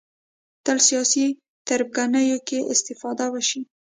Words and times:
تل 0.65 0.77
سیاسي 0.87 1.25
تربګنیو 1.67 2.39
کې 2.47 2.59
استفاده 2.73 3.25
وشي 3.33 3.61